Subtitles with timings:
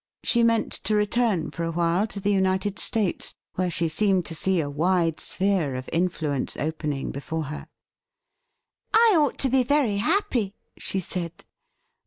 [0.23, 4.59] She meant to return for awhile to the United States, where she seemed to see
[4.59, 7.67] a wide sphere of influence opening befor her.'
[8.95, 11.45] I ought to be very happy,' she said.